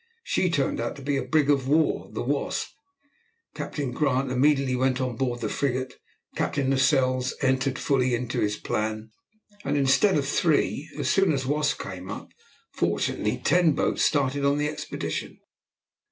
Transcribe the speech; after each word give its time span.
She 0.23 0.49
turned 0.49 0.79
out 0.79 0.95
to 0.95 1.03
be 1.03 1.15
a 1.15 1.21
brig 1.23 1.47
of 1.47 1.67
war, 1.67 2.09
the 2.11 2.23
Wasp. 2.23 2.69
Captain 3.53 3.91
Grant 3.91 4.31
immediately 4.31 4.75
went 4.75 4.99
on 4.99 5.15
board 5.15 5.41
the 5.41 5.47
frigate. 5.47 5.99
Captain 6.35 6.71
Lascelles 6.71 7.35
entered 7.43 7.77
fully 7.77 8.15
into 8.15 8.39
his 8.39 8.57
plan, 8.57 9.11
and 9.63 9.77
instead 9.77 10.17
of 10.17 10.27
three, 10.27 10.89
as 10.97 11.07
soon 11.07 11.31
as 11.31 11.43
the 11.43 11.49
Wasp 11.49 11.79
came 11.79 12.09
up, 12.09 12.31
fortunately 12.71 13.37
ten 13.37 13.73
boats 13.73 14.03
started 14.03 14.43
on 14.43 14.57
the 14.57 14.67
expedition. 14.67 15.37